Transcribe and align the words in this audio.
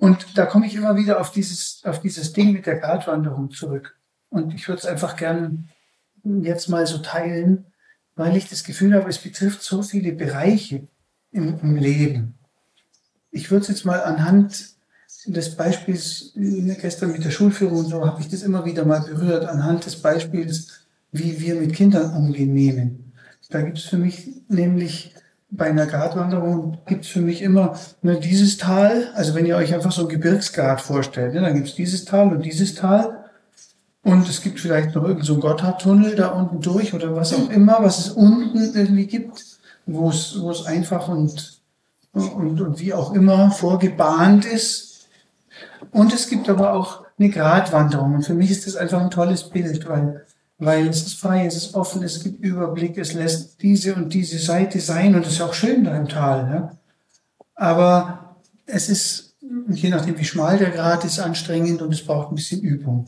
Und 0.00 0.38
da 0.38 0.46
komme 0.46 0.66
ich 0.66 0.74
immer 0.74 0.96
wieder 0.96 1.20
auf 1.20 1.30
dieses, 1.30 1.82
auf 1.84 2.00
dieses 2.00 2.32
Ding 2.32 2.52
mit 2.52 2.64
der 2.64 2.76
Gratwanderung 2.76 3.50
zurück. 3.50 3.98
Und 4.30 4.54
ich 4.54 4.66
würde 4.66 4.78
es 4.78 4.86
einfach 4.86 5.14
gern 5.14 5.68
jetzt 6.24 6.70
mal 6.70 6.86
so 6.86 6.98
teilen, 6.98 7.66
weil 8.16 8.34
ich 8.34 8.48
das 8.48 8.64
Gefühl 8.64 8.94
habe, 8.94 9.10
es 9.10 9.18
betrifft 9.18 9.62
so 9.62 9.82
viele 9.82 10.12
Bereiche 10.12 10.88
im, 11.32 11.58
im 11.60 11.76
Leben. 11.76 12.38
Ich 13.30 13.50
würde 13.50 13.62
es 13.62 13.68
jetzt 13.68 13.84
mal 13.84 14.02
anhand 14.02 14.70
des 15.26 15.54
Beispiels, 15.54 16.32
gestern 16.34 17.12
mit 17.12 17.22
der 17.22 17.30
Schulführung, 17.30 17.84
so 17.84 18.06
habe 18.06 18.22
ich 18.22 18.28
das 18.28 18.42
immer 18.42 18.64
wieder 18.64 18.86
mal 18.86 19.02
berührt, 19.02 19.44
anhand 19.44 19.84
des 19.84 19.96
Beispiels, 19.96 20.86
wie 21.12 21.38
wir 21.40 21.56
mit 21.56 21.74
Kindern 21.74 22.16
umgehen 22.16 22.54
nehmen. 22.54 23.12
Da 23.50 23.60
gibt 23.60 23.76
es 23.76 23.84
für 23.84 23.98
mich 23.98 24.30
nämlich 24.48 25.14
bei 25.50 25.66
einer 25.66 25.86
Gratwanderung 25.86 26.78
gibt 26.86 27.04
es 27.04 27.10
für 27.10 27.20
mich 27.20 27.42
immer 27.42 27.76
ne, 28.02 28.20
dieses 28.20 28.56
Tal, 28.56 29.08
also 29.14 29.34
wenn 29.34 29.46
ihr 29.46 29.56
euch 29.56 29.74
einfach 29.74 29.92
so 29.92 30.02
ein 30.02 30.08
Gebirgsgrat 30.08 30.80
vorstellt, 30.80 31.34
ne, 31.34 31.40
dann 31.40 31.54
gibt 31.54 31.68
es 31.68 31.74
dieses 31.74 32.04
Tal 32.04 32.32
und 32.32 32.44
dieses 32.44 32.74
Tal. 32.74 33.16
Und 34.02 34.26
es 34.28 34.40
gibt 34.40 34.60
vielleicht 34.60 34.94
noch 34.94 35.02
irgendeinen 35.02 35.26
so 35.26 35.38
Gotthardtunnel 35.38 36.14
da 36.14 36.28
unten 36.28 36.60
durch 36.60 36.94
oder 36.94 37.14
was 37.14 37.34
auch 37.34 37.50
immer, 37.50 37.78
was 37.82 37.98
es 37.98 38.10
unten 38.10 38.74
irgendwie 38.74 39.06
gibt, 39.06 39.44
wo 39.84 40.08
es, 40.08 40.40
wo 40.40 40.50
es 40.50 40.64
einfach 40.64 41.08
und, 41.08 41.60
und, 42.12 42.60
und 42.60 42.80
wie 42.80 42.94
auch 42.94 43.12
immer 43.12 43.50
vorgebahnt 43.50 44.46
ist. 44.46 45.06
Und 45.90 46.14
es 46.14 46.28
gibt 46.28 46.48
aber 46.48 46.72
auch 46.72 47.04
eine 47.18 47.28
Gratwanderung. 47.28 48.14
Und 48.14 48.22
für 48.24 48.32
mich 48.32 48.50
ist 48.50 48.66
das 48.66 48.76
einfach 48.76 49.02
ein 49.02 49.10
tolles 49.10 49.50
Bild, 49.50 49.86
weil 49.86 50.24
weil 50.60 50.88
es 50.88 51.06
ist 51.06 51.18
frei, 51.18 51.46
es 51.46 51.56
ist 51.56 51.74
offen, 51.74 52.02
es 52.02 52.22
gibt 52.22 52.44
Überblick, 52.44 52.98
es 52.98 53.14
lässt 53.14 53.60
diese 53.62 53.94
und 53.94 54.12
diese 54.12 54.38
Seite 54.38 54.78
sein 54.78 55.14
und 55.14 55.26
es 55.26 55.32
ist 55.32 55.40
auch 55.40 55.54
schön 55.54 55.84
da 55.84 55.96
im 55.96 56.06
Tal. 56.06 56.50
Ja? 56.52 56.78
Aber 57.54 58.36
es 58.66 58.90
ist, 58.90 59.36
je 59.68 59.88
nachdem 59.88 60.18
wie 60.18 60.24
schmal 60.24 60.58
der 60.58 60.70
Grat 60.70 61.04
ist, 61.04 61.18
anstrengend 61.18 61.80
und 61.80 61.92
es 61.92 62.04
braucht 62.04 62.30
ein 62.30 62.34
bisschen 62.34 62.60
Übung. 62.60 63.06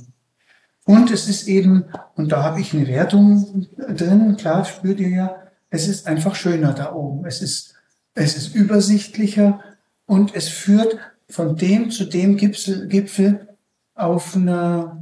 Und 0.85 1.11
es 1.11 1.29
ist 1.29 1.47
eben, 1.47 1.85
und 2.17 2.33
da 2.33 2.43
habe 2.43 2.61
ich 2.61 2.73
eine 2.73 2.89
Wertung 2.89 3.67
drin, 3.77 4.37
klar 4.37 4.65
spürt 4.65 4.99
ihr 4.99 5.11
ja, 5.11 5.37
es 5.69 5.89
ist 5.89 6.07
einfach 6.07 6.35
schöner 6.35 6.73
da 6.73 6.93
oben. 6.95 7.27
Es 7.27 7.43
ist, 7.43 7.75
es 8.15 8.37
ist 8.37 8.55
übersichtlicher 8.55 9.61
und 10.07 10.35
es 10.35 10.49
führt 10.49 10.97
von 11.29 11.57
dem 11.57 11.91
zu 11.91 12.05
dem 12.05 12.37
Gipfel, 12.37 12.89
Gipfel 12.89 13.49
auf 13.95 14.35
einer 14.35 15.02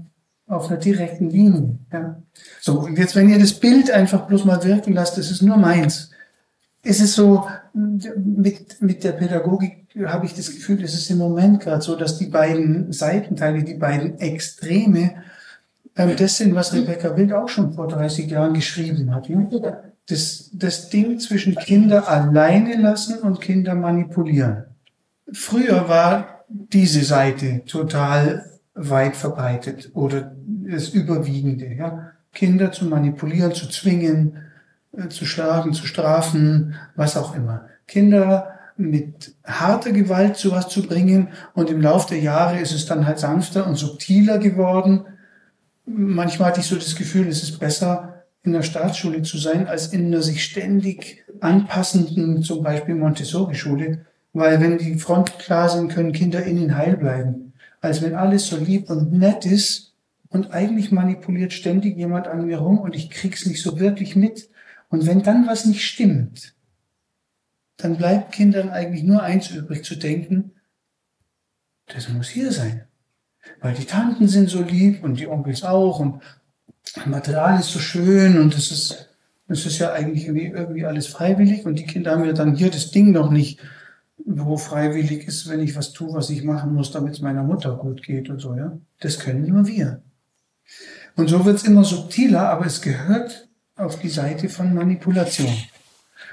auf 0.51 0.69
einer 0.69 0.79
direkten 0.79 1.31
Linie. 1.31 1.79
Ja. 1.93 2.21
So, 2.61 2.81
und 2.81 2.99
jetzt, 2.99 3.15
wenn 3.15 3.29
ihr 3.29 3.39
das 3.39 3.55
Bild 3.55 3.91
einfach 3.91 4.27
bloß 4.27 4.45
mal 4.45 4.63
wirken 4.65 4.93
lasst, 4.93 5.17
das 5.17 5.31
ist 5.31 5.43
nur 5.43 5.57
meins. 5.57 6.11
Ist 6.83 7.01
es 7.01 7.15
so, 7.15 7.47
mit, 7.73 8.83
mit 8.83 9.05
der 9.05 9.13
Pädagogik 9.13 9.87
habe 10.07 10.27
ich 10.27 10.35
das 10.35 10.51
Gefühl, 10.51 10.83
es 10.83 10.95
ist 10.95 11.11
im 11.11 11.19
Moment 11.19 11.61
gerade 11.61 11.83
so, 11.83 11.95
dass 11.95 12.19
die 12.19 12.27
beiden 12.27 12.93
Seitenteile, 12.93 13.63
die 13.63 13.75
beiden 13.75 14.19
Extreme, 14.19 15.15
ähm, 15.97 16.17
das 16.17 16.39
sind, 16.39 16.55
was 16.55 16.73
Rebecca 16.73 17.17
Wild 17.17 17.33
auch 17.33 17.49
schon 17.49 17.73
vor 17.73 17.87
30 17.87 18.31
Jahren 18.31 18.55
geschrieben 18.55 19.15
hat. 19.15 19.29
Ja? 19.29 19.47
Das, 20.09 20.51
das 20.53 20.91
Ding 20.91 21.19
zwischen 21.21 21.55
Kinder 21.55 22.09
alleine 22.09 22.77
lassen 22.81 23.19
und 23.19 23.41
Kinder 23.41 23.75
manipulieren. 23.75 24.65
Früher 25.33 25.89
war 25.89 26.45
diese 26.49 27.05
Seite 27.05 27.63
total 27.67 28.51
weit 28.89 29.17
verbreitet 29.17 29.91
oder 29.95 30.33
das 30.47 30.89
Überwiegende. 30.89 31.67
Ja? 31.75 32.13
Kinder 32.33 32.73
zu 32.73 32.87
manipulieren, 32.87 33.53
zu 33.53 33.69
zwingen, 33.69 34.39
äh, 34.93 35.09
zu 35.09 35.27
schlagen, 35.27 35.73
zu 35.73 35.87
strafen, 35.87 36.75
was 36.97 37.17
auch 37.17 37.35
immer. 37.35 37.67
Kinder 37.87 38.55
mit 38.77 39.35
harter 39.45 39.93
Gewalt 39.93 40.37
zu 40.37 40.53
was 40.53 40.69
zu 40.69 40.83
bringen 40.83 41.29
und 41.55 41.69
im 41.69 41.83
Laufe 41.83 42.15
der 42.15 42.21
Jahre 42.21 42.59
ist 42.61 42.73
es 42.73 42.87
dann 42.87 43.07
halt 43.07 43.19
sanfter 43.19 43.67
und 43.67 43.77
subtiler 43.77 44.39
geworden. 44.39 45.05
Manchmal 45.85 46.49
hatte 46.49 46.61
ich 46.61 46.67
so 46.67 46.77
das 46.77 46.97
Gefühl, 46.97 47.29
es 47.29 47.43
ist 47.43 47.59
besser, 47.59 48.25
in 48.43 48.53
der 48.53 48.63
Staatsschule 48.63 49.21
zu 49.21 49.37
sein, 49.37 49.67
als 49.67 49.89
in 49.89 50.07
einer 50.07 50.23
sich 50.23 50.43
ständig 50.43 51.25
anpassenden, 51.41 52.43
zum 52.43 52.63
Beispiel 52.63 52.95
Montessori-Schule, 52.95 54.07
weil 54.33 54.61
wenn 54.61 54.79
die 54.79 54.95
Fronten 54.95 55.37
klar 55.39 55.69
sind, 55.69 55.93
können 55.93 56.13
Kinder 56.13 56.43
innen 56.43 56.77
heil 56.77 56.97
bleiben. 56.97 57.50
Als 57.81 58.03
wenn 58.03 58.15
alles 58.15 58.47
so 58.47 58.57
lieb 58.57 58.91
und 58.91 59.13
nett 59.13 59.47
ist, 59.47 59.91
und 60.31 60.53
eigentlich 60.53 60.93
manipuliert 60.93 61.53
ständig 61.53 61.97
jemand 61.97 62.29
an 62.29 62.47
mir 62.47 62.59
rum 62.59 62.79
und 62.79 62.95
ich 62.95 63.11
krieg's 63.11 63.47
nicht 63.47 63.63
so 63.63 63.79
wirklich 63.79 64.17
mit. 64.17 64.49
Und 64.89 65.07
wenn 65.07 65.23
dann 65.23 65.47
was 65.47 65.65
nicht 65.65 65.85
stimmt, 65.85 66.55
dann 67.77 67.97
bleibt 67.97 68.33
Kindern 68.33 68.71
eigentlich 68.71 69.03
nur 69.03 69.23
eins 69.23 69.51
übrig 69.51 69.85
zu 69.85 69.97
denken, 69.97 70.53
das 71.87 72.09
muss 72.09 72.29
hier 72.29 72.53
sein. 72.53 72.85
Weil 73.61 73.75
die 73.75 73.87
Tanten 73.87 74.29
sind 74.29 74.49
so 74.49 74.63
lieb 74.63 75.03
und 75.03 75.19
die 75.19 75.27
Onkels 75.27 75.65
auch 75.65 75.99
und 75.99 76.23
Material 77.07 77.59
ist 77.59 77.71
so 77.71 77.81
schön 77.81 78.39
und 78.39 78.55
es 78.55 78.71
ist, 78.71 79.09
es 79.49 79.67
ist 79.67 79.79
ja 79.79 79.93
eigentlich 79.93 80.27
irgendwie, 80.27 80.47
irgendwie 80.47 80.85
alles 80.85 81.09
freiwillig 81.09 81.67
und 81.67 81.77
die 81.77 81.87
Kinder 81.87 82.13
haben 82.13 82.25
ja 82.25 82.33
dann 82.33 82.55
hier 82.55 82.71
das 82.71 82.93
Ding 82.93 83.11
noch 83.11 83.31
nicht, 83.31 83.59
wo 84.27 84.57
freiwillig 84.57 85.27
ist, 85.27 85.49
wenn 85.49 85.61
ich 85.61 85.77
was 85.77 85.93
tue, 85.93 86.13
was 86.13 86.31
ich 86.31 86.45
machen 86.45 86.75
muss, 86.75 86.93
damit 86.93 87.15
es 87.15 87.21
meiner 87.21 87.43
Mutter 87.43 87.77
gut 87.77 88.03
geht 88.03 88.31
und 88.31 88.41
so, 88.41 88.55
ja. 88.55 88.77
Das 89.01 89.19
können 89.19 89.47
nur 89.47 89.67
wir. 89.67 90.03
Und 91.17 91.29
so 91.29 91.45
wird 91.45 91.57
es 91.57 91.65
immer 91.65 91.85
subtiler, 91.85 92.49
aber 92.49 92.67
es 92.67 92.81
gehört 92.81 93.49
auf 93.77 93.99
die 93.99 94.09
Seite 94.09 94.49
von 94.49 94.75
Manipulation. 94.75 95.53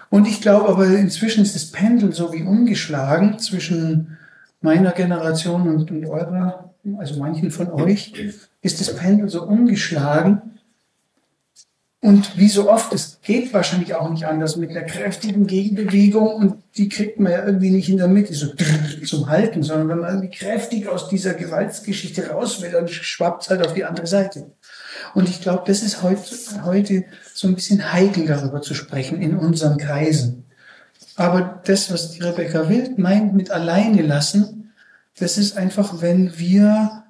Und 0.10 0.28
ich 0.28 0.42
glaube 0.42 0.70
aber, 0.70 0.88
inzwischen 0.88 1.44
ist 1.44 1.56
das 1.56 1.72
Pendel 1.72 2.14
so 2.14 2.32
wie 2.34 2.44
umgeschlagen 2.44 3.40
zwischen 3.40 4.18
meiner 4.62 4.92
Generation 4.92 5.68
und, 5.68 5.92
und 5.92 6.06
eurer, 6.06 6.74
also 6.98 7.20
manchen 7.20 7.52
von 7.52 7.70
euch, 7.72 8.14
ist 8.62 8.80
das 8.80 8.96
Pendel 8.96 9.30
so 9.30 9.44
umgeschlagen. 9.44 10.57
Und 12.00 12.38
wie 12.38 12.48
so 12.48 12.70
oft, 12.70 12.94
es 12.94 13.20
geht 13.24 13.52
wahrscheinlich 13.54 13.96
auch 13.96 14.10
nicht 14.10 14.26
anders 14.26 14.56
mit 14.56 14.70
einer 14.70 14.84
kräftigen 14.84 15.48
Gegenbewegung 15.48 16.28
und 16.36 16.64
die 16.78 16.90
kriegt 16.90 17.20
man 17.20 17.32
ja 17.32 17.44
irgendwie 17.44 17.72
nicht 17.72 17.90
in 17.90 17.98
der 17.98 18.08
Mitte 18.08 18.36
so 18.36 18.54
zum 19.04 19.30
Halten, 19.30 19.64
sondern 19.64 19.90
wenn 19.90 20.00
man 20.00 20.10
irgendwie 20.12 20.38
kräftig 20.38 20.88
aus 20.88 21.10
dieser 21.10 21.34
Gewaltsgeschichte 21.34 22.30
raus 22.30 22.62
will, 22.62 22.72
dann 22.72 22.88
schwappt 22.88 23.44
es 23.44 23.50
halt 23.50 23.66
auf 23.66 23.74
die 23.74 23.84
andere 23.84 24.06
Seite. 24.06 24.52
Und 25.16 25.28
ich 25.28 25.42
glaube, 25.42 25.64
das 25.66 25.82
ist 25.82 26.04
heute, 26.04 26.22
heute 26.64 27.06
so 27.34 27.48
ein 27.48 27.56
bisschen 27.56 27.92
heikel 27.92 28.28
darüber 28.28 28.62
zu 28.62 28.76
sprechen 28.76 29.20
in 29.20 29.36
unseren 29.36 29.80
Kreisen. 29.80 30.46
Aber 31.16 31.62
das, 31.66 31.92
was 31.92 32.12
die 32.12 32.22
Rebecca 32.22 32.70
Wild 32.70 33.00
meint 33.00 33.34
mit 33.34 33.50
alleine 33.50 34.04
lassen, 34.04 34.72
das 35.18 35.40
ist 35.40 35.58
einfach, 35.58 36.00
wenn 36.00 36.38
wir, 36.38 37.06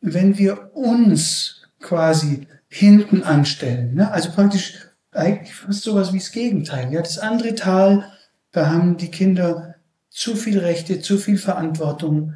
wenn 0.00 0.36
wir 0.36 0.74
uns 0.74 1.65
quasi 1.80 2.46
hinten 2.68 3.22
anstellen. 3.22 3.94
Ne? 3.94 4.10
Also 4.10 4.30
praktisch 4.30 4.74
eigentlich 5.12 5.54
fast 5.54 5.82
sowas 5.82 6.12
wie 6.12 6.18
das 6.18 6.32
Gegenteil. 6.32 6.92
Ja, 6.92 7.00
das 7.00 7.18
andere 7.18 7.54
Tal, 7.54 8.04
da 8.52 8.70
haben 8.70 8.96
die 8.96 9.10
Kinder 9.10 9.76
zu 10.10 10.36
viel 10.36 10.58
Rechte, 10.58 11.00
zu 11.00 11.18
viel 11.18 11.38
Verantwortung, 11.38 12.34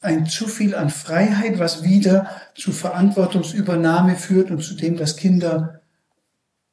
ein 0.00 0.26
zu 0.26 0.48
viel 0.48 0.74
an 0.74 0.90
Freiheit, 0.90 1.58
was 1.58 1.84
wieder 1.84 2.28
zu 2.54 2.72
Verantwortungsübernahme 2.72 4.16
führt 4.16 4.50
und 4.50 4.62
zu 4.62 4.74
dem, 4.74 4.96
dass 4.96 5.16
Kinder 5.16 5.80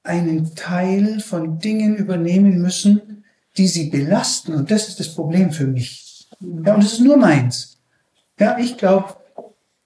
einen 0.04 0.56
Teil 0.56 1.20
von 1.20 1.60
Dingen 1.60 1.96
übernehmen 1.96 2.62
müssen, 2.62 3.24
die 3.58 3.68
sie 3.68 3.90
belasten. 3.90 4.54
Und 4.54 4.72
das 4.72 4.88
ist 4.88 5.00
das 5.00 5.14
Problem 5.14 5.52
für 5.52 5.68
mich. 5.68 6.28
Ja, 6.40 6.74
und 6.74 6.84
das 6.84 6.94
ist 6.94 7.02
nur 7.02 7.18
meins. 7.18 7.78
Ja, 8.40 8.58
ich 8.58 8.78
glaube, 8.78 9.18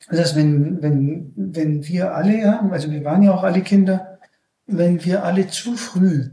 dass 0.09 0.35
wenn, 0.35 0.81
wenn, 0.81 1.33
wenn 1.35 1.87
wir 1.87 2.13
alle, 2.13 2.39
ja, 2.39 2.69
also 2.71 2.91
wir 2.91 3.03
waren 3.03 3.23
ja 3.23 3.33
auch 3.33 3.43
alle 3.43 3.61
Kinder, 3.61 4.19
wenn 4.65 5.03
wir 5.03 5.23
alle 5.23 5.47
zu 5.47 5.75
früh 5.75 6.31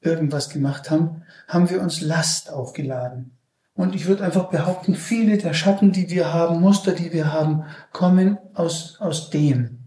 irgendwas 0.00 0.48
gemacht 0.48 0.90
haben, 0.90 1.22
haben 1.48 1.70
wir 1.70 1.82
uns 1.82 2.00
Last 2.00 2.50
aufgeladen. 2.50 3.36
Und 3.74 3.94
ich 3.94 4.06
würde 4.06 4.24
einfach 4.24 4.50
behaupten, 4.50 4.94
viele 4.94 5.38
der 5.38 5.54
Schatten, 5.54 5.92
die 5.92 6.10
wir 6.10 6.32
haben, 6.32 6.60
Muster, 6.60 6.92
die 6.92 7.12
wir 7.12 7.32
haben, 7.32 7.64
kommen 7.92 8.38
aus, 8.54 8.96
aus 9.00 9.30
dem. 9.30 9.78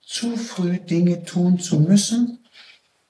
Zu 0.00 0.36
früh 0.36 0.78
Dinge 0.78 1.24
tun 1.24 1.58
zu 1.58 1.80
müssen, 1.80 2.44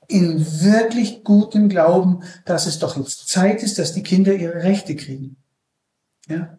in 0.09 0.39
wirklich 0.63 1.25
gutem 1.25 1.69
Glauben, 1.69 2.23
dass 2.45 2.67
es 2.67 2.79
doch 2.79 2.97
jetzt 2.97 3.29
Zeit 3.29 3.63
ist, 3.63 3.79
dass 3.79 3.95
die 3.95 4.03
Kinder 4.03 4.35
ihre 4.35 4.63
Rechte 4.63 4.97
kriegen. 4.97 5.37
Ja? 6.29 6.59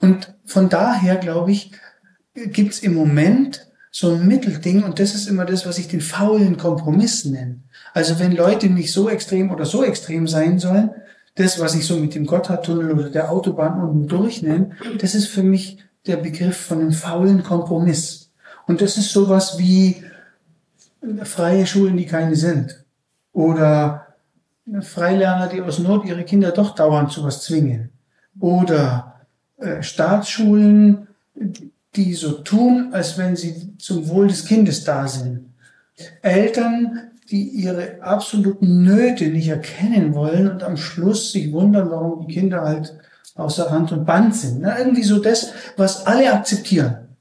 Und 0.00 0.34
von 0.44 0.68
daher, 0.68 1.16
glaube 1.16 1.52
ich, 1.52 1.72
gibt's 2.34 2.80
im 2.80 2.94
Moment 2.94 3.66
so 3.90 4.12
ein 4.12 4.26
Mittelding 4.26 4.82
und 4.82 4.98
das 4.98 5.14
ist 5.14 5.28
immer 5.28 5.44
das, 5.44 5.66
was 5.66 5.78
ich 5.78 5.86
den 5.86 6.00
faulen 6.00 6.56
Kompromiss 6.56 7.24
nenne. 7.24 7.60
Also 7.92 8.18
wenn 8.18 8.34
Leute 8.34 8.68
nicht 8.68 8.92
so 8.92 9.08
extrem 9.08 9.52
oder 9.52 9.64
so 9.64 9.84
extrem 9.84 10.26
sein 10.26 10.58
sollen, 10.58 10.90
das, 11.36 11.60
was 11.60 11.74
ich 11.74 11.86
so 11.86 11.96
mit 11.96 12.14
dem 12.14 12.26
Gotthardtunnel 12.26 12.92
oder 12.92 13.10
der 13.10 13.30
Autobahn 13.30 13.80
unten 13.80 14.08
durchnehme, 14.08 14.70
das 14.98 15.14
ist 15.14 15.28
für 15.28 15.42
mich 15.42 15.78
der 16.06 16.16
Begriff 16.16 16.56
von 16.56 16.80
einem 16.80 16.92
faulen 16.92 17.42
Kompromiss. 17.42 18.32
Und 18.66 18.80
das 18.80 18.96
ist 18.96 19.12
sowas 19.12 19.58
wie 19.58 20.02
freie 21.22 21.66
Schulen, 21.66 21.96
die 21.96 22.06
keine 22.06 22.34
sind. 22.34 22.84
Oder 23.32 24.14
Freilerner, 24.80 25.48
die 25.48 25.60
aus 25.60 25.78
Not 25.78 26.04
ihre 26.06 26.24
Kinder 26.24 26.50
doch 26.50 26.74
dauernd 26.74 27.12
zu 27.12 27.22
was 27.22 27.42
zwingen. 27.42 27.90
Oder 28.40 29.20
äh, 29.58 29.82
Staatsschulen, 29.82 31.08
so 32.14 32.32
tun, 32.32 32.90
als 32.92 33.16
wenn 33.18 33.36
sie 33.36 33.76
zum 33.78 34.08
Wohl 34.08 34.28
des 34.28 34.44
Kindes 34.44 34.84
da 34.84 35.06
sind. 35.06 35.46
Eltern, 36.22 37.10
die 37.30 37.48
ihre 37.48 38.02
absoluten 38.02 38.82
Nöte 38.82 39.28
nicht 39.28 39.48
erkennen 39.48 40.14
wollen 40.14 40.50
und 40.50 40.62
am 40.62 40.76
Schluss 40.76 41.32
sich 41.32 41.52
wundern, 41.52 41.90
warum 41.90 42.26
die 42.26 42.34
Kinder 42.34 42.62
halt 42.62 42.98
außer 43.34 43.70
Rand 43.70 43.92
und 43.92 44.04
Band 44.04 44.34
sind. 44.34 44.60
Na, 44.60 44.78
irgendwie 44.78 45.02
so 45.02 45.20
das, 45.20 45.52
was 45.76 46.06
alle 46.06 46.32
akzeptieren. 46.32 47.16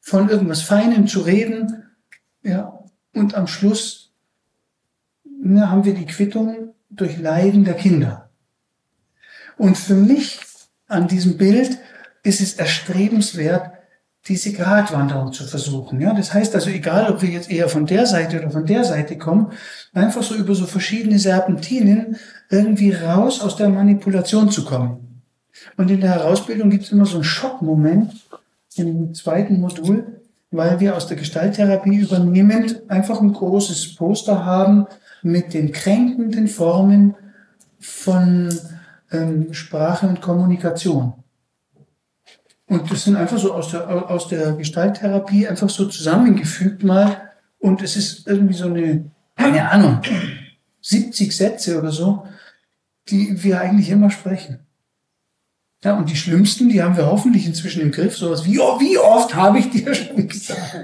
Von 0.00 0.28
irgendwas 0.28 0.62
Feinem 0.62 1.06
zu 1.06 1.20
reden, 1.20 1.84
ja, 2.42 2.78
und 3.14 3.34
am 3.34 3.46
Schluss 3.46 4.12
na, 5.24 5.70
haben 5.70 5.84
wir 5.84 5.94
die 5.94 6.06
Quittung 6.06 6.74
durch 6.90 7.18
Leiden 7.18 7.64
der 7.64 7.74
Kinder. 7.74 8.30
Und 9.56 9.76
für 9.76 9.94
mich 9.94 10.40
an 10.88 11.08
diesem 11.08 11.36
Bild 11.36 11.78
ist 12.22 12.40
es 12.40 12.54
erstrebenswert, 12.54 13.70
diese 14.28 14.52
Gratwanderung 14.52 15.32
zu 15.32 15.44
versuchen. 15.44 16.00
Ja, 16.00 16.14
das 16.14 16.32
heißt 16.32 16.54
also, 16.54 16.70
egal 16.70 17.10
ob 17.10 17.22
wir 17.22 17.28
jetzt 17.28 17.50
eher 17.50 17.68
von 17.68 17.86
der 17.86 18.06
Seite 18.06 18.38
oder 18.38 18.50
von 18.50 18.66
der 18.66 18.84
Seite 18.84 19.18
kommen, 19.18 19.52
einfach 19.92 20.22
so 20.22 20.34
über 20.34 20.54
so 20.54 20.66
verschiedene 20.66 21.18
Serpentinen 21.18 22.16
irgendwie 22.48 22.92
raus 22.92 23.40
aus 23.40 23.56
der 23.56 23.68
Manipulation 23.68 24.50
zu 24.50 24.64
kommen. 24.64 25.22
Und 25.76 25.90
in 25.90 26.00
der 26.00 26.10
Herausbildung 26.10 26.70
gibt 26.70 26.84
es 26.84 26.92
immer 26.92 27.06
so 27.06 27.16
einen 27.16 27.24
Schockmoment 27.24 28.12
im 28.76 29.12
zweiten 29.14 29.60
Modul, 29.60 30.20
weil 30.50 30.80
wir 30.80 30.96
aus 30.96 31.08
der 31.08 31.16
Gestalttherapie 31.16 31.96
übernehmend 31.96 32.82
einfach 32.88 33.20
ein 33.20 33.32
großes 33.32 33.96
Poster 33.96 34.44
haben 34.44 34.86
mit 35.22 35.54
den 35.54 35.72
kränkenden 35.72 36.46
Formen 36.46 37.14
von 37.80 38.56
ähm, 39.10 39.52
Sprache 39.52 40.06
und 40.06 40.20
Kommunikation. 40.20 41.14
Und 42.72 42.90
das 42.90 43.04
sind 43.04 43.16
einfach 43.16 43.36
so 43.36 43.52
aus 43.52 43.70
der, 43.70 44.10
aus 44.10 44.28
der 44.28 44.52
Gestalttherapie 44.52 45.46
einfach 45.46 45.68
so 45.68 45.84
zusammengefügt 45.84 46.82
mal. 46.82 47.30
Und 47.58 47.82
es 47.82 47.96
ist 47.96 48.26
irgendwie 48.26 48.54
so 48.54 48.64
eine, 48.64 49.10
keine 49.36 49.70
Ahnung, 49.70 50.00
70 50.80 51.36
Sätze 51.36 51.78
oder 51.78 51.92
so, 51.92 52.26
die 53.10 53.42
wir 53.42 53.60
eigentlich 53.60 53.90
immer 53.90 54.10
sprechen. 54.10 54.60
Ja, 55.84 55.98
und 55.98 56.08
die 56.08 56.16
schlimmsten, 56.16 56.70
die 56.70 56.82
haben 56.82 56.96
wir 56.96 57.04
hoffentlich 57.04 57.44
inzwischen 57.44 57.82
im 57.82 57.90
Griff. 57.90 58.16
Sowas 58.16 58.46
wie, 58.46 58.58
oh, 58.58 58.80
wie 58.80 58.96
oft 58.96 59.34
habe 59.34 59.58
ich 59.58 59.68
dir 59.68 59.94
schon 59.94 60.26
gesagt? 60.26 60.76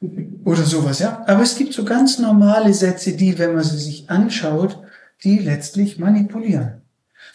Oder 0.44 0.62
sowas, 0.62 1.00
ja. 1.00 1.22
Aber 1.26 1.42
es 1.42 1.56
gibt 1.56 1.74
so 1.74 1.84
ganz 1.84 2.18
normale 2.18 2.72
Sätze, 2.72 3.12
die, 3.12 3.38
wenn 3.38 3.54
man 3.54 3.64
sie 3.64 3.76
sich 3.78 4.08
anschaut, 4.08 4.78
die 5.24 5.38
letztlich 5.38 5.98
manipulieren. 5.98 6.80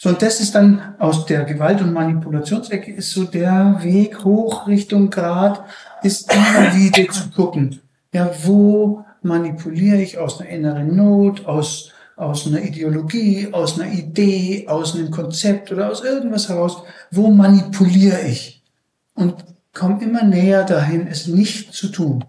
So, 0.03 0.09
und 0.09 0.23
das 0.23 0.39
ist 0.39 0.55
dann 0.55 0.95
aus 0.97 1.27
der 1.27 1.43
Gewalt- 1.43 1.79
und 1.79 1.93
Manipulationsecke 1.93 2.91
ist 2.91 3.11
so 3.11 3.23
der 3.23 3.81
Weg 3.83 4.23
hoch 4.23 4.65
Richtung 4.65 5.11
Grad, 5.11 5.63
ist 6.01 6.33
immer 6.33 6.73
wieder 6.75 7.07
zu 7.13 7.29
gucken. 7.29 7.81
Ja, 8.11 8.31
wo 8.41 9.05
manipuliere 9.21 10.01
ich 10.01 10.17
aus 10.17 10.41
einer 10.41 10.49
inneren 10.49 10.95
Not, 10.95 11.45
aus, 11.45 11.91
aus 12.15 12.47
einer 12.47 12.63
Ideologie, 12.63 13.49
aus 13.51 13.79
einer 13.79 13.93
Idee, 13.93 14.65
aus 14.67 14.95
einem 14.95 15.11
Konzept 15.11 15.71
oder 15.71 15.91
aus 15.91 16.03
irgendwas 16.03 16.49
heraus, 16.49 16.81
wo 17.11 17.29
manipuliere 17.29 18.21
ich? 18.21 18.63
Und 19.13 19.35
komme 19.71 20.01
immer 20.01 20.23
näher 20.23 20.63
dahin, 20.63 21.05
es 21.05 21.27
nicht 21.27 21.75
zu 21.75 21.89
tun. 21.89 22.25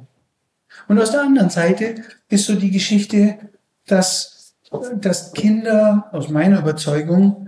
Und 0.89 1.01
aus 1.01 1.13
der 1.13 1.23
anderen 1.23 1.49
Seite 1.49 1.95
ist 2.29 2.45
so 2.45 2.55
die 2.55 2.71
Geschichte, 2.71 3.39
dass, 3.87 4.53
dass 4.97 5.33
Kinder 5.33 6.11
aus 6.13 6.29
meiner 6.29 6.59
Überzeugung 6.59 7.42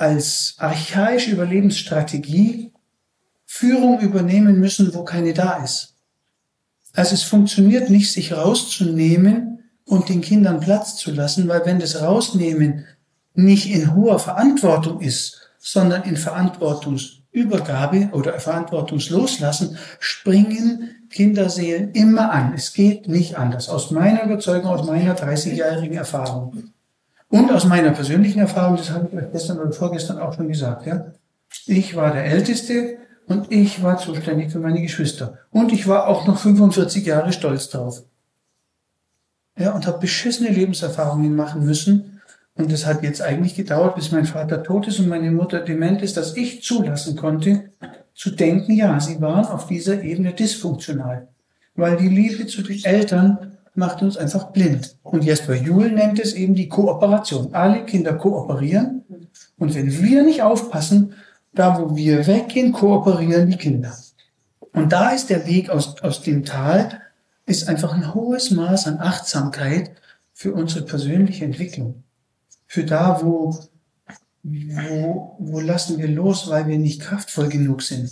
als 0.00 0.54
archaische 0.56 1.30
Überlebensstrategie 1.30 2.72
Führung 3.44 4.00
übernehmen 4.00 4.58
müssen, 4.58 4.94
wo 4.94 5.04
keine 5.04 5.34
da 5.34 5.62
ist. 5.62 5.96
Also 6.94 7.14
es 7.14 7.22
funktioniert 7.22 7.90
nicht, 7.90 8.10
sich 8.10 8.32
rauszunehmen 8.32 9.64
und 9.84 10.08
den 10.08 10.22
Kindern 10.22 10.60
Platz 10.60 10.96
zu 10.96 11.10
lassen, 11.10 11.48
weil 11.48 11.66
wenn 11.66 11.80
das 11.80 12.00
Rausnehmen 12.00 12.86
nicht 13.34 13.70
in 13.70 13.94
hoher 13.94 14.18
Verantwortung 14.18 15.00
ist, 15.00 15.50
sondern 15.58 16.04
in 16.04 16.16
Verantwortungsübergabe 16.16 18.10
oder 18.12 18.40
Verantwortungsloslassen, 18.40 19.76
springen 19.98 21.08
Kinderseelen 21.10 21.92
immer 21.92 22.32
an. 22.32 22.54
Es 22.54 22.72
geht 22.72 23.06
nicht 23.06 23.36
anders. 23.36 23.68
Aus 23.68 23.90
meiner 23.90 24.24
Überzeugung, 24.24 24.70
aus 24.70 24.86
meiner 24.86 25.14
30-jährigen 25.14 25.98
Erfahrung. 25.98 26.72
Und 27.30 27.50
aus 27.52 27.64
meiner 27.64 27.92
persönlichen 27.92 28.40
Erfahrung, 28.40 28.76
das 28.76 28.90
habe 28.90 29.08
ich 29.10 29.16
euch 29.16 29.32
gestern 29.32 29.60
oder 29.60 29.72
vorgestern 29.72 30.18
auch 30.18 30.34
schon 30.34 30.48
gesagt, 30.48 30.86
ja. 30.86 31.06
Ich 31.66 31.96
war 31.96 32.12
der 32.12 32.24
Älteste 32.24 32.98
und 33.26 33.50
ich 33.52 33.82
war 33.82 33.98
zuständig 33.98 34.50
für 34.50 34.58
meine 34.58 34.82
Geschwister. 34.82 35.38
Und 35.50 35.72
ich 35.72 35.86
war 35.86 36.08
auch 36.08 36.26
noch 36.26 36.38
45 36.38 37.06
Jahre 37.06 37.32
stolz 37.32 37.68
drauf. 37.68 38.02
Ja, 39.56 39.72
und 39.72 39.86
habe 39.86 39.98
beschissene 39.98 40.50
Lebenserfahrungen 40.50 41.34
machen 41.36 41.64
müssen. 41.64 42.20
Und 42.54 42.72
es 42.72 42.86
hat 42.86 43.02
jetzt 43.04 43.22
eigentlich 43.22 43.54
gedauert, 43.54 43.94
bis 43.94 44.10
mein 44.10 44.26
Vater 44.26 44.62
tot 44.62 44.88
ist 44.88 44.98
und 44.98 45.08
meine 45.08 45.30
Mutter 45.30 45.60
dement 45.60 46.02
ist, 46.02 46.16
dass 46.16 46.36
ich 46.36 46.62
zulassen 46.62 47.16
konnte, 47.16 47.70
zu 48.14 48.30
denken, 48.30 48.72
ja, 48.72 48.98
sie 48.98 49.20
waren 49.20 49.44
auf 49.46 49.66
dieser 49.66 50.02
Ebene 50.02 50.32
dysfunktional. 50.32 51.28
Weil 51.74 51.96
die 51.96 52.08
Liebe 52.08 52.46
zu 52.46 52.62
den 52.62 52.84
Eltern 52.84 53.58
macht 53.74 54.02
uns 54.02 54.16
einfach 54.16 54.50
blind. 54.52 54.96
Und 55.02 55.24
Jesper 55.24 55.54
Juhl 55.54 55.90
nennt 55.92 56.18
es 56.18 56.34
eben 56.34 56.54
die 56.54 56.68
Kooperation. 56.68 57.54
Alle 57.54 57.84
Kinder 57.84 58.14
kooperieren. 58.14 59.04
Und 59.58 59.74
wenn 59.74 60.02
wir 60.02 60.22
nicht 60.22 60.42
aufpassen, 60.42 61.14
da 61.52 61.80
wo 61.80 61.96
wir 61.96 62.26
weggehen, 62.26 62.72
kooperieren 62.72 63.50
die 63.50 63.56
Kinder. 63.56 63.96
Und 64.72 64.92
da 64.92 65.10
ist 65.10 65.30
der 65.30 65.46
Weg 65.46 65.70
aus, 65.70 66.00
aus 66.02 66.22
dem 66.22 66.44
Tal, 66.44 67.00
ist 67.46 67.68
einfach 67.68 67.92
ein 67.92 68.14
hohes 68.14 68.50
Maß 68.50 68.86
an 68.86 69.00
Achtsamkeit 69.00 69.90
für 70.32 70.54
unsere 70.54 70.84
persönliche 70.84 71.44
Entwicklung. 71.44 72.04
Für 72.66 72.84
da, 72.84 73.20
wo, 73.22 73.58
wo, 74.42 75.36
wo 75.38 75.60
lassen 75.60 75.98
wir 75.98 76.08
los, 76.08 76.48
weil 76.48 76.68
wir 76.68 76.78
nicht 76.78 77.00
kraftvoll 77.00 77.48
genug 77.48 77.82
sind? 77.82 78.10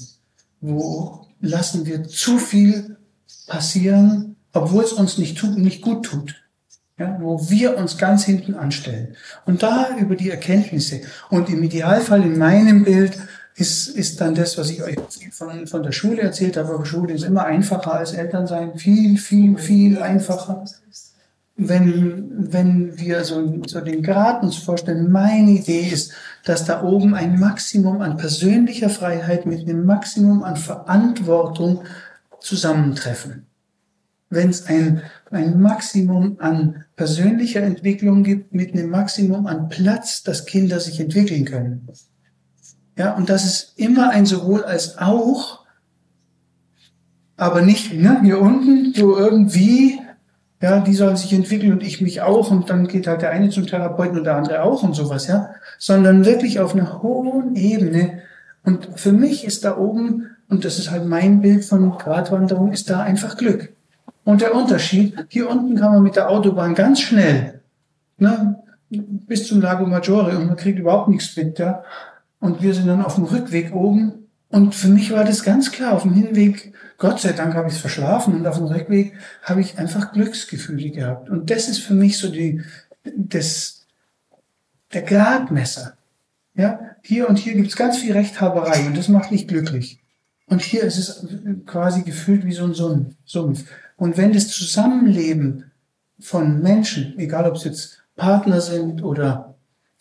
Wo 0.60 1.26
lassen 1.40 1.86
wir 1.86 2.04
zu 2.08 2.38
viel 2.38 2.96
passieren, 3.46 4.36
obwohl 4.52 4.84
es 4.84 4.92
uns 4.92 5.18
nicht, 5.18 5.38
tut, 5.38 5.58
nicht 5.58 5.82
gut 5.82 6.06
tut. 6.06 6.34
Ja, 6.98 7.16
wo 7.20 7.48
wir 7.48 7.76
uns 7.78 7.96
ganz 7.96 8.24
hinten 8.24 8.56
anstellen. 8.56 9.14
Und 9.46 9.62
da 9.62 9.96
über 10.00 10.16
die 10.16 10.30
Erkenntnisse. 10.30 11.02
Und 11.30 11.48
im 11.48 11.62
Idealfall 11.62 12.24
in 12.24 12.36
meinem 12.36 12.82
Bild 12.82 13.16
ist, 13.54 13.86
ist 13.86 14.20
dann 14.20 14.34
das, 14.34 14.58
was 14.58 14.70
ich 14.70 14.82
euch 14.82 14.96
von, 15.30 15.68
von 15.68 15.84
der 15.84 15.92
Schule 15.92 16.22
erzählt 16.22 16.56
habe. 16.56 16.74
Aber 16.74 16.84
Schule 16.84 17.12
ist 17.12 17.22
immer 17.22 17.44
einfacher 17.44 17.94
als 17.94 18.14
Elternsein. 18.14 18.76
Viel, 18.78 19.16
viel, 19.16 19.56
viel 19.58 20.02
einfacher. 20.02 20.64
Wenn, 21.54 22.52
wenn 22.52 22.98
wir 22.98 23.24
so, 23.24 23.62
so 23.66 23.80
den 23.80 24.02
Grad 24.02 24.42
uns 24.42 24.56
vorstellen, 24.56 25.12
meine 25.12 25.52
Idee 25.52 25.88
ist, 25.88 26.12
dass 26.44 26.64
da 26.64 26.82
oben 26.82 27.14
ein 27.14 27.38
Maximum 27.38 28.00
an 28.00 28.16
persönlicher 28.16 28.90
Freiheit 28.90 29.46
mit 29.46 29.60
einem 29.60 29.86
Maximum 29.86 30.42
an 30.42 30.56
Verantwortung 30.56 31.84
zusammentreffen 32.40 33.47
wenn 34.30 34.50
es 34.50 34.66
ein, 34.66 35.02
ein 35.30 35.60
Maximum 35.60 36.36
an 36.38 36.84
persönlicher 36.96 37.62
Entwicklung 37.62 38.24
gibt, 38.24 38.54
mit 38.54 38.72
einem 38.72 38.90
Maximum 38.90 39.46
an 39.46 39.68
Platz, 39.68 40.22
dass 40.22 40.46
Kinder 40.46 40.80
sich 40.80 41.00
entwickeln 41.00 41.44
können. 41.44 41.88
Ja, 42.96 43.14
und 43.14 43.30
das 43.30 43.44
ist 43.44 43.78
immer 43.78 44.10
ein 44.10 44.26
sowohl 44.26 44.64
als 44.64 44.98
auch, 44.98 45.64
aber 47.36 47.62
nicht 47.62 47.94
ne, 47.94 48.20
hier 48.22 48.40
unten 48.40 48.92
so 48.92 49.16
irgendwie, 49.16 50.00
ja, 50.60 50.80
die 50.80 50.94
sollen 50.94 51.16
sich 51.16 51.32
entwickeln 51.32 51.72
und 51.72 51.84
ich 51.84 52.00
mich 52.00 52.20
auch 52.20 52.50
und 52.50 52.68
dann 52.68 52.88
geht 52.88 53.06
halt 53.06 53.22
der 53.22 53.30
eine 53.30 53.50
zum 53.50 53.66
Therapeuten 53.66 54.18
und 54.18 54.24
der 54.24 54.36
andere 54.36 54.62
auch 54.62 54.82
und 54.82 54.94
sowas, 54.94 55.28
ja, 55.28 55.50
sondern 55.78 56.24
wirklich 56.24 56.58
auf 56.58 56.74
einer 56.74 57.00
hohen 57.00 57.54
Ebene. 57.54 58.22
Und 58.64 58.88
für 58.96 59.12
mich 59.12 59.44
ist 59.44 59.64
da 59.64 59.78
oben, 59.78 60.30
und 60.48 60.64
das 60.64 60.78
ist 60.78 60.90
halt 60.90 61.06
mein 61.06 61.40
Bild 61.40 61.64
von 61.64 61.96
Gratwanderung, 61.96 62.72
ist 62.72 62.90
da 62.90 63.00
einfach 63.00 63.36
Glück. 63.36 63.72
Und 64.28 64.42
der 64.42 64.54
Unterschied, 64.54 65.14
hier 65.28 65.48
unten 65.48 65.74
kann 65.74 65.90
man 65.90 66.02
mit 66.02 66.14
der 66.14 66.28
Autobahn 66.28 66.74
ganz 66.74 67.00
schnell 67.00 67.62
ne, 68.18 68.62
bis 68.90 69.46
zum 69.46 69.62
Lago 69.62 69.86
Maggiore 69.86 70.36
und 70.36 70.48
man 70.48 70.56
kriegt 70.56 70.78
überhaupt 70.78 71.08
nichts 71.08 71.34
mit. 71.34 71.58
Ja? 71.58 71.82
Und 72.38 72.60
wir 72.60 72.74
sind 72.74 72.88
dann 72.88 73.02
auf 73.02 73.14
dem 73.14 73.24
Rückweg 73.24 73.74
oben. 73.74 74.28
Und 74.50 74.74
für 74.74 74.88
mich 74.88 75.12
war 75.12 75.24
das 75.24 75.44
ganz 75.44 75.72
klar. 75.72 75.94
Auf 75.94 76.02
dem 76.02 76.12
Hinweg, 76.12 76.74
Gott 76.98 77.20
sei 77.20 77.32
Dank 77.32 77.54
habe 77.54 77.68
ich 77.68 77.76
es 77.76 77.80
verschlafen 77.80 78.34
und 78.34 78.46
auf 78.46 78.58
dem 78.58 78.66
Rückweg 78.66 79.14
habe 79.44 79.62
ich 79.62 79.78
einfach 79.78 80.12
Glücksgefühle 80.12 80.90
gehabt. 80.90 81.30
Und 81.30 81.48
das 81.48 81.66
ist 81.70 81.78
für 81.78 81.94
mich 81.94 82.18
so 82.18 82.30
die, 82.30 82.60
das, 83.16 83.86
der 84.92 85.00
Gradmesser. 85.04 85.94
Ja, 86.54 86.80
hier 87.00 87.30
und 87.30 87.38
hier 87.38 87.54
gibt 87.54 87.68
es 87.68 87.76
ganz 87.76 87.96
viel 87.96 88.12
Rechthaberei 88.12 88.88
und 88.88 88.94
das 88.94 89.08
macht 89.08 89.32
nicht 89.32 89.48
glücklich. 89.48 90.00
Und 90.48 90.60
hier 90.60 90.82
ist 90.82 90.98
es 90.98 91.26
quasi 91.64 92.02
gefühlt 92.02 92.44
wie 92.44 92.52
so 92.52 92.66
ein 92.66 93.16
Sumpf. 93.24 93.64
Und 93.98 94.16
wenn 94.16 94.32
das 94.32 94.48
Zusammenleben 94.48 95.70
von 96.20 96.62
Menschen, 96.62 97.18
egal 97.18 97.46
ob 97.46 97.56
es 97.56 97.64
jetzt 97.64 97.98
Partner 98.16 98.60
sind 98.60 99.02
oder 99.02 99.56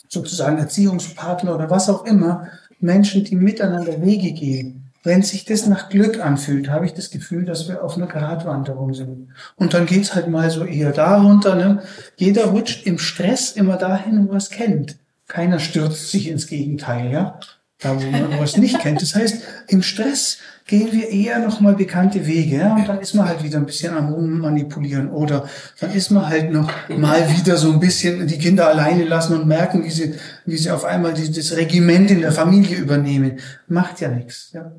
sozusagen 0.08 0.58
Erziehungspartner 0.58 1.54
oder 1.54 1.70
was 1.70 1.90
auch 1.90 2.06
immer, 2.06 2.48
Menschen, 2.80 3.24
die 3.24 3.36
miteinander 3.36 4.02
Wege 4.02 4.32
gehen, 4.32 4.92
wenn 5.04 5.24
sich 5.24 5.46
das 5.46 5.68
nach 5.68 5.90
Glück 5.90 6.24
anfühlt, 6.24 6.70
habe 6.70 6.86
ich 6.86 6.94
das 6.94 7.10
Gefühl, 7.10 7.46
dass 7.46 7.68
wir 7.68 7.84
auf 7.84 7.98
einer 7.98 8.08
Gratwanderung 8.08 8.94
sind. 8.94 9.30
Und 9.56 9.74
dann 9.74 9.86
geht's 9.86 10.14
halt 10.14 10.28
mal 10.28 10.50
so 10.52 10.64
eher 10.66 10.92
darunter. 10.92 11.56
Ne? 11.56 11.82
Jeder 12.18 12.46
rutscht 12.46 12.86
im 12.86 13.00
Stress 13.00 13.52
immer 13.52 13.78
dahin, 13.78 14.28
wo 14.28 14.32
er 14.32 14.38
es 14.38 14.50
kennt. 14.50 14.98
Keiner 15.28 15.60
stürzt 15.60 16.12
sich 16.12 16.28
ins 16.30 16.48
Gegenteil, 16.48 17.12
ja. 17.12 17.40
Da, 17.80 17.96
wo 17.96 18.10
man 18.10 18.40
was 18.40 18.58
nicht 18.58 18.80
kennt. 18.80 19.04
Das 19.04 19.14
heißt, 19.14 19.44
im 19.68 19.84
Stress 19.84 20.40
gehen 20.66 20.92
wir 20.92 21.10
eher 21.10 21.40
nochmal 21.40 21.76
bekannte 21.76 22.26
Wege, 22.26 22.58
ja, 22.58 22.76
und 22.76 22.88
dann 22.88 23.00
ist 23.00 23.14
man 23.14 23.28
halt 23.28 23.44
wieder 23.44 23.58
ein 23.58 23.68
bisschen 23.68 23.94
am 23.96 24.12
Rummanipulieren 24.14 25.10
oder 25.10 25.48
dann 25.80 25.92
ist 25.94 26.10
man 26.10 26.28
halt 26.28 26.52
noch 26.52 26.72
mal 26.90 27.30
wieder 27.38 27.56
so 27.56 27.72
ein 27.72 27.80
bisschen 27.80 28.28
die 28.28 28.40
Kinder 28.40 28.68
alleine 28.68 29.06
lassen 29.06 29.40
und 29.40 29.48
merken, 29.48 29.84
wie 29.84 29.92
sie, 29.92 30.16
wie 30.46 30.58
sie 30.58 30.72
auf 30.72 30.86
einmal 30.86 31.14
das 31.14 31.56
Regiment 31.56 32.10
in 32.10 32.22
der 32.22 32.32
Familie 32.32 32.78
übernehmen. 32.78 33.40
Macht 33.68 34.02
ja 34.02 34.10
nichts, 34.10 34.52
ja. 34.54 34.74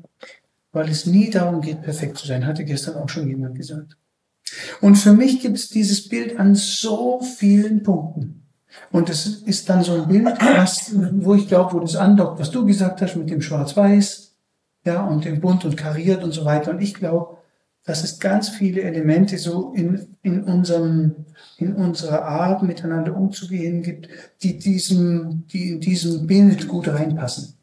Weil 0.71 0.89
es 0.89 1.05
nie 1.05 1.29
darum 1.29 1.61
geht, 1.61 1.81
perfekt 1.81 2.17
zu 2.17 2.27
sein, 2.27 2.45
hatte 2.45 2.65
gestern 2.65 2.95
auch 2.95 3.09
schon 3.09 3.27
jemand 3.27 3.55
gesagt. 3.55 3.97
Und 4.81 4.97
für 4.97 5.13
mich 5.13 5.41
gibt 5.41 5.57
es 5.57 5.69
dieses 5.69 6.07
Bild 6.07 6.37
an 6.37 6.53
so 6.53 7.21
vielen 7.21 7.81
Punkten. 7.81 8.48
Und 8.91 9.09
es 9.09 9.25
ist 9.25 9.69
dann 9.69 9.83
so 9.83 9.93
ein 9.93 10.07
Bild, 10.07 10.25
was, 10.25 10.91
wo 10.93 11.35
ich 11.35 11.47
glaube, 11.47 11.73
wo 11.73 11.79
das 11.79 11.95
andockt, 11.95 12.39
was 12.39 12.51
du 12.51 12.65
gesagt 12.65 13.01
hast 13.01 13.15
mit 13.15 13.29
dem 13.29 13.41
Schwarz-Weiß, 13.41 14.35
ja, 14.85 15.03
und 15.05 15.25
dem 15.25 15.41
bunt 15.41 15.65
und 15.65 15.75
kariert 15.75 16.23
und 16.23 16.31
so 16.31 16.45
weiter. 16.45 16.71
Und 16.71 16.81
ich 16.81 16.93
glaube, 16.93 17.37
dass 17.85 18.03
es 18.03 18.19
ganz 18.19 18.49
viele 18.49 18.81
Elemente 18.81 19.37
so 19.37 19.73
in, 19.73 20.15
in 20.21 20.43
unserem, 20.43 21.25
in 21.57 21.73
unserer 21.75 22.23
Art 22.23 22.63
miteinander 22.63 23.15
umzugehen 23.15 23.81
gibt, 23.81 24.09
die 24.43 24.57
diesem, 24.57 25.47
die 25.47 25.71
in 25.71 25.79
diesem 25.79 26.27
Bild 26.27 26.67
gut 26.67 26.87
reinpassen. 26.87 27.55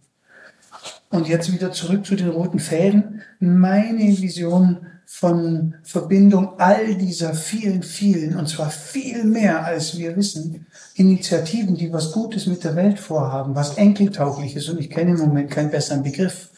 Und 1.10 1.28
jetzt 1.28 1.52
wieder 1.52 1.70
zurück 1.72 2.04
zu 2.04 2.16
den 2.16 2.30
roten 2.30 2.58
Fäden. 2.58 3.22
Meine 3.38 4.18
Vision 4.20 4.86
von 5.08 5.74
Verbindung 5.84 6.58
all 6.58 6.96
dieser 6.96 7.32
vielen, 7.32 7.84
vielen, 7.84 8.36
und 8.36 8.48
zwar 8.48 8.70
viel 8.70 9.24
mehr 9.24 9.64
als 9.64 9.96
wir 9.96 10.16
wissen, 10.16 10.66
Initiativen, 10.96 11.76
die 11.76 11.92
was 11.92 12.10
Gutes 12.10 12.46
mit 12.46 12.64
der 12.64 12.74
Welt 12.74 12.98
vorhaben, 12.98 13.54
was 13.54 13.78
enkeltauglich 13.78 14.56
ist. 14.56 14.68
Und 14.68 14.80
ich 14.80 14.90
kenne 14.90 15.12
im 15.12 15.18
Moment 15.18 15.50
keinen 15.50 15.70
besseren 15.70 16.02
Begriff. 16.02 16.50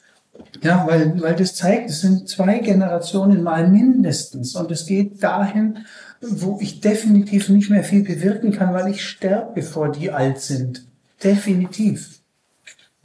Ja, 0.63 0.87
weil, 0.87 1.21
weil 1.21 1.37
das 1.37 1.55
zeigt, 1.55 1.91
es 1.91 2.01
sind 2.01 2.29
zwei 2.29 2.59
Generationen 2.59 3.43
mal 3.43 3.69
mindestens. 3.69 4.57
Und 4.57 4.71
es 4.71 4.87
geht 4.87 5.23
dahin, 5.23 5.85
wo 6.21 6.59
ich 6.61 6.81
definitiv 6.81 7.51
nicht 7.51 7.69
mehr 7.69 7.85
viel 7.85 8.03
bewirken 8.03 8.53
kann, 8.53 8.73
weil 8.73 8.91
ich 8.91 9.07
sterbe, 9.07 9.53
bevor 9.57 9.93
die 9.93 10.11
alt 10.11 10.41
sind. 10.41 10.87
Definitiv. 11.23 12.21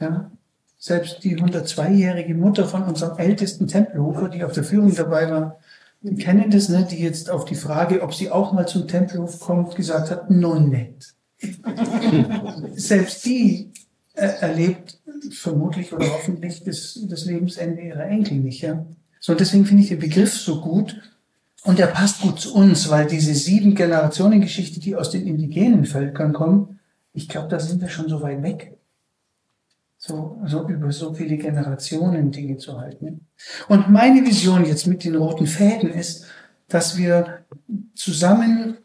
Ja. 0.00 0.30
Selbst 0.86 1.24
die 1.24 1.38
102-jährige 1.38 2.34
Mutter 2.34 2.66
von 2.66 2.82
unserem 2.82 3.16
ältesten 3.16 3.66
Tempelhofer, 3.66 4.28
die 4.28 4.44
auf 4.44 4.52
der 4.52 4.64
Führung 4.64 4.94
dabei 4.94 5.30
war, 5.30 5.58
die 6.02 6.14
kennen 6.14 6.50
das, 6.50 6.68
ne, 6.68 6.86
die 6.90 7.00
jetzt 7.00 7.30
auf 7.30 7.46
die 7.46 7.54
Frage, 7.54 8.02
ob 8.02 8.12
sie 8.12 8.30
auch 8.30 8.52
mal 8.52 8.68
zum 8.68 8.86
Tempelhof 8.86 9.40
kommt, 9.40 9.76
gesagt 9.76 10.10
hat, 10.10 10.30
no 10.30 10.58
nicht. 10.58 11.14
Selbst 12.74 13.24
die 13.24 13.72
äh, 14.12 14.26
erlebt 14.40 15.00
vermutlich 15.30 15.90
oder 15.94 16.04
hoffentlich 16.04 16.62
das, 16.64 17.00
das 17.08 17.24
Lebensende 17.24 17.80
ihrer 17.80 18.04
Enkel 18.04 18.36
nicht. 18.40 18.60
Ja? 18.60 18.84
So, 19.20 19.34
deswegen 19.34 19.64
finde 19.64 19.84
ich 19.84 19.88
den 19.88 20.00
Begriff 20.00 20.34
so 20.34 20.60
gut 20.60 21.00
und 21.62 21.80
er 21.80 21.86
passt 21.86 22.20
gut 22.20 22.38
zu 22.38 22.54
uns, 22.54 22.90
weil 22.90 23.06
diese 23.06 23.32
sieben 23.32 23.74
Generationen 23.74 24.42
Geschichte, 24.42 24.80
die 24.80 24.96
aus 24.96 25.08
den 25.08 25.26
indigenen 25.26 25.86
Völkern 25.86 26.34
kommen, 26.34 26.78
ich 27.14 27.30
glaube, 27.30 27.48
da 27.48 27.58
sind 27.58 27.80
wir 27.80 27.88
schon 27.88 28.10
so 28.10 28.20
weit 28.20 28.42
weg. 28.42 28.76
So, 30.06 30.38
so 30.44 30.68
über 30.68 30.92
so 30.92 31.14
viele 31.14 31.38
Generationen 31.38 32.30
Dinge 32.30 32.58
zu 32.58 32.78
halten. 32.78 33.26
Und 33.68 33.88
meine 33.88 34.26
Vision 34.26 34.66
jetzt 34.66 34.86
mit 34.86 35.02
den 35.02 35.14
roten 35.16 35.46
Fäden 35.46 35.88
ist, 35.88 36.26
dass 36.68 36.98
wir 36.98 37.46
zusammen 37.94 38.76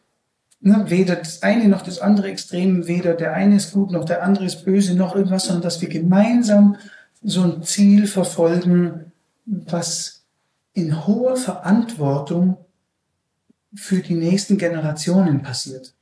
ne, 0.62 0.86
weder 0.88 1.18
das 1.18 1.44
eine 1.44 1.68
noch 1.68 1.82
das 1.82 2.00
andere 2.00 2.30
Extrem, 2.30 2.88
weder 2.88 3.16
der 3.16 3.34
eine 3.34 3.58
ist 3.58 3.74
gut 3.74 3.92
noch 3.92 4.06
der 4.06 4.24
andere 4.24 4.46
ist 4.46 4.64
böse 4.64 4.96
noch 4.96 5.14
irgendwas, 5.14 5.44
sondern 5.44 5.64
dass 5.64 5.82
wir 5.82 5.90
gemeinsam 5.90 6.78
so 7.22 7.42
ein 7.44 7.64
Ziel 7.64 8.08
verfolgen, 8.08 9.12
was 9.46 10.24
in 10.72 11.06
hoher 11.06 11.36
Verantwortung 11.36 12.56
für 13.76 14.00
die 14.00 14.16
nächsten 14.16 14.58
Generationen 14.58 15.42
passiert. 15.42 15.96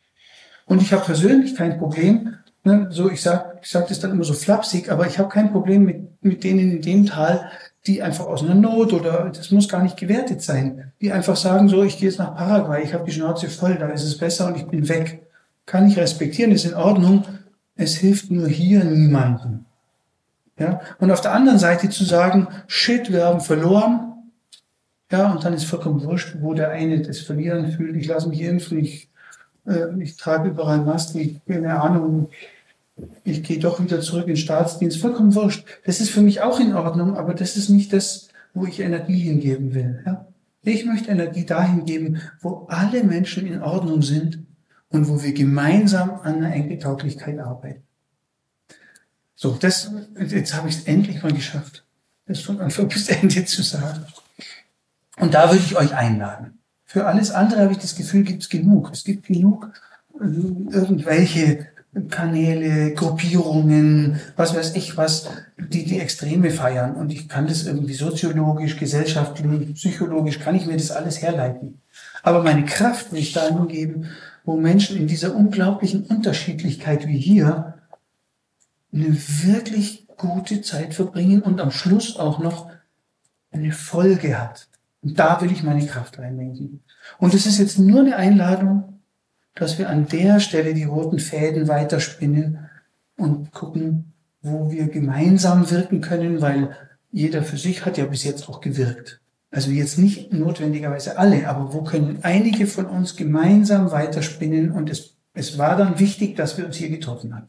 Und 0.67 0.79
ich 0.83 0.93
habe 0.93 1.05
persönlich 1.05 1.55
kein 1.55 1.79
Problem, 1.79 2.35
ne, 2.67 2.87
so 2.91 3.09
ich 3.09 3.21
sag, 3.21 3.59
ich 3.61 3.69
sag 3.69 3.87
das 3.87 3.99
dann 3.99 4.11
immer 4.11 4.23
so 4.23 4.33
flapsig, 4.33 4.91
aber 4.91 5.07
ich 5.07 5.17
habe 5.17 5.29
kein 5.29 5.51
Problem 5.51 5.83
mit, 5.83 6.23
mit 6.23 6.43
denen 6.43 6.71
in 6.71 6.81
dem 6.81 7.05
Tal, 7.05 7.49
die 7.87 8.03
einfach 8.03 8.25
aus 8.25 8.43
einer 8.43 8.55
Not 8.55 8.93
oder 8.93 9.31
das 9.33 9.51
muss 9.51 9.69
gar 9.69 9.81
nicht 9.81 9.97
gewertet 9.97 10.41
sein, 10.41 10.91
die 11.01 11.11
einfach 11.11 11.37
sagen, 11.37 11.69
so, 11.69 11.83
ich 11.83 11.97
gehe 11.97 12.09
jetzt 12.09 12.19
nach 12.19 12.35
Paraguay, 12.35 12.83
ich 12.83 12.93
habe 12.93 13.05
die 13.05 13.11
Schnauze 13.11 13.49
voll, 13.49 13.75
da 13.75 13.87
ist 13.87 14.03
es 14.03 14.17
besser 14.17 14.47
und 14.47 14.57
ich 14.57 14.67
bin 14.67 14.87
weg. 14.89 15.23
Kann 15.65 15.87
ich 15.87 15.97
respektieren, 15.97 16.51
ist 16.51 16.65
in 16.65 16.75
Ordnung. 16.75 17.23
Es 17.75 17.95
hilft 17.95 18.31
nur 18.31 18.47
hier 18.47 18.83
niemandem. 18.83 19.65
Ja? 20.57 20.81
Und 20.99 21.11
auf 21.11 21.21
der 21.21 21.33
anderen 21.33 21.59
Seite 21.59 21.89
zu 21.89 22.03
sagen, 22.03 22.47
shit, 22.67 23.11
wir 23.11 23.25
haben 23.25 23.41
verloren. 23.41 24.03
Ja, 25.11 25.31
und 25.31 25.43
dann 25.45 25.53
ist 25.53 25.63
vollkommen 25.63 26.03
wurscht, 26.03 26.35
wo 26.41 26.53
der 26.53 26.71
eine 26.71 27.01
das 27.01 27.19
Verlieren 27.19 27.71
fühlt. 27.71 27.95
Ich 27.95 28.07
lasse 28.07 28.27
mich 28.27 28.41
impfen, 28.41 28.79
ich, 28.79 29.09
äh, 29.65 29.85
ich 30.01 30.17
trage 30.17 30.49
überall 30.49 30.81
Masken, 30.81 31.19
ich 31.19 31.45
keine 31.45 31.81
Ahnung, 31.81 32.29
ich 32.31 32.37
gehe 33.23 33.59
doch 33.59 33.81
wieder 33.81 34.01
zurück 34.01 34.27
in 34.27 34.37
Staatsdienst, 34.37 34.99
vollkommen 34.99 35.35
wurscht. 35.35 35.65
Das 35.85 36.01
ist 36.01 36.09
für 36.09 36.21
mich 36.21 36.41
auch 36.41 36.59
in 36.59 36.73
Ordnung, 36.73 37.17
aber 37.17 37.33
das 37.33 37.57
ist 37.57 37.69
nicht 37.69 37.93
das, 37.93 38.29
wo 38.53 38.65
ich 38.65 38.79
Energie 38.79 39.19
hingeben 39.19 39.73
will. 39.73 40.01
Ja? 40.05 40.27
Ich 40.63 40.85
möchte 40.85 41.11
Energie 41.11 41.45
dahin 41.45 41.85
geben, 41.85 42.21
wo 42.41 42.65
alle 42.69 43.03
Menschen 43.03 43.47
in 43.47 43.61
Ordnung 43.61 44.01
sind 44.01 44.39
und 44.89 45.07
wo 45.07 45.21
wir 45.21 45.33
gemeinsam 45.33 46.19
an 46.23 46.41
der 46.41 46.53
Enkeltauglichkeit 46.53 47.39
arbeiten. 47.39 47.83
So, 49.35 49.51
das, 49.59 49.91
jetzt 50.17 50.55
habe 50.55 50.67
ich 50.67 50.77
es 50.77 50.83
endlich 50.85 51.21
mal 51.21 51.31
geschafft, 51.31 51.85
das 52.25 52.41
von 52.41 52.59
Anfang 52.59 52.87
bis 52.87 53.07
Ende 53.09 53.45
zu 53.45 53.61
sagen. 53.61 54.05
Und 55.17 55.33
da 55.33 55.51
würde 55.51 55.63
ich 55.63 55.77
euch 55.77 55.95
einladen. 55.95 56.59
Für 56.85 57.05
alles 57.05 57.31
andere 57.31 57.61
habe 57.61 57.73
ich 57.73 57.79
das 57.79 57.95
Gefühl, 57.95 58.23
gibt 58.23 58.43
es 58.43 58.49
genug. 58.49 58.89
Es 58.91 59.03
gibt 59.03 59.27
genug 59.27 59.71
äh, 60.19 60.25
irgendwelche 60.25 61.67
Kanäle, 62.09 62.93
Gruppierungen, 62.93 64.19
was 64.35 64.55
weiß 64.55 64.75
ich 64.75 64.97
was, 64.97 65.29
die 65.57 65.85
die 65.85 65.99
Extreme 65.99 66.51
feiern. 66.51 66.95
Und 66.95 67.11
ich 67.11 67.27
kann 67.27 67.47
das 67.47 67.65
irgendwie 67.65 67.93
soziologisch, 67.93 68.77
gesellschaftlich, 68.77 69.73
psychologisch, 69.75 70.39
kann 70.39 70.55
ich 70.55 70.65
mir 70.65 70.77
das 70.77 70.91
alles 70.91 71.21
herleiten. 71.21 71.81
Aber 72.23 72.43
meine 72.43 72.65
Kraft 72.65 73.11
will 73.11 73.19
ich 73.19 73.33
dahin 73.33 73.67
geben, 73.67 74.07
wo 74.43 74.57
Menschen 74.57 74.97
in 74.97 75.07
dieser 75.07 75.35
unglaublichen 75.35 76.05
Unterschiedlichkeit 76.05 77.07
wie 77.07 77.19
hier 77.19 77.75
eine 78.93 79.17
wirklich 79.43 80.07
gute 80.17 80.61
Zeit 80.61 80.93
verbringen 80.93 81.41
und 81.41 81.59
am 81.59 81.71
Schluss 81.71 82.17
auch 82.17 82.39
noch 82.39 82.69
eine 83.51 83.71
Folge 83.71 84.39
hat. 84.39 84.67
Und 85.01 85.19
da 85.19 85.41
will 85.41 85.51
ich 85.51 85.63
meine 85.63 85.85
Kraft 85.85 86.19
reinlenken. 86.19 86.83
Und 87.19 87.33
es 87.33 87.45
ist 87.45 87.59
jetzt 87.59 87.79
nur 87.79 88.01
eine 88.01 88.15
Einladung, 88.15 88.96
dass 89.59 89.77
wir 89.77 89.89
an 89.89 90.07
der 90.07 90.39
Stelle 90.39 90.73
die 90.73 90.83
roten 90.83 91.19
Fäden 91.19 91.67
weiterspinnen 91.67 92.59
und 93.17 93.51
gucken, 93.51 94.13
wo 94.41 94.71
wir 94.71 94.87
gemeinsam 94.87 95.69
wirken 95.69 96.01
können, 96.01 96.41
weil 96.41 96.75
jeder 97.11 97.43
für 97.43 97.57
sich 97.57 97.85
hat 97.85 97.97
ja 97.97 98.05
bis 98.05 98.23
jetzt 98.23 98.47
auch 98.47 98.61
gewirkt. 98.61 99.21
Also 99.49 99.71
jetzt 99.71 99.97
nicht 99.97 100.33
notwendigerweise 100.33 101.17
alle, 101.17 101.49
aber 101.49 101.73
wo 101.73 101.81
können 101.81 102.19
einige 102.21 102.67
von 102.67 102.85
uns 102.85 103.15
gemeinsam 103.15 103.91
weiterspinnen 103.91 104.71
und 104.71 104.89
es, 104.89 105.15
es 105.33 105.57
war 105.57 105.77
dann 105.77 105.99
wichtig, 105.99 106.35
dass 106.35 106.57
wir 106.57 106.65
uns 106.65 106.75
hier 106.75 106.89
getroffen 106.89 107.33
haben. 107.33 107.47